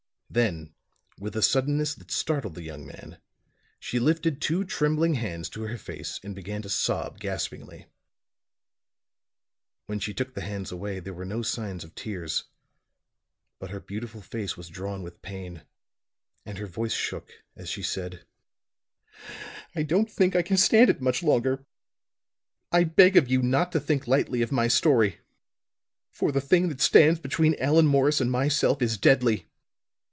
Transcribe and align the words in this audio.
Then 0.33 0.73
with 1.19 1.35
a 1.35 1.41
suddenness 1.41 1.93
that 1.95 2.09
startled 2.09 2.55
the 2.55 2.61
young 2.63 2.85
man 2.85 3.19
she 3.81 3.99
lifted 3.99 4.39
two 4.39 4.63
trembling 4.63 5.15
hands 5.15 5.49
to 5.49 5.63
her 5.63 5.77
face 5.77 6.21
and 6.23 6.33
began 6.33 6.61
to 6.61 6.69
sob 6.69 7.19
gaspingly. 7.19 7.87
When 9.87 9.99
she 9.99 10.13
took 10.13 10.33
the 10.33 10.39
hands 10.39 10.71
away 10.71 11.01
there 11.01 11.13
were 11.13 11.25
no 11.25 11.41
signs 11.41 11.83
of 11.83 11.95
tears, 11.95 12.45
but 13.59 13.71
her 13.71 13.81
beautiful 13.81 14.21
face 14.21 14.55
was 14.55 14.69
drawn 14.69 15.03
with 15.03 15.21
pain 15.21 15.63
and 16.45 16.57
her 16.59 16.65
voice 16.65 16.93
shook 16.93 17.33
as 17.57 17.67
she 17.67 17.83
said: 17.83 18.23
"I 19.75 19.83
don't 19.83 20.09
think 20.09 20.33
I 20.37 20.43
can 20.43 20.55
stand 20.55 20.89
it 20.89 21.01
much 21.01 21.21
longer. 21.21 21.65
I 22.71 22.85
beg 22.85 23.17
of 23.17 23.27
you 23.29 23.41
not 23.41 23.73
to 23.73 23.81
think 23.81 24.07
lightly 24.07 24.41
of 24.41 24.49
my 24.49 24.69
story; 24.69 25.19
for 26.09 26.31
the 26.31 26.39
thing 26.39 26.69
that 26.69 26.79
stands 26.79 27.19
between 27.19 27.55
Allan 27.59 27.87
Morris 27.87 28.21
and 28.21 28.31
myself 28.31 28.81
is 28.81 28.97
deadly. 28.97 29.47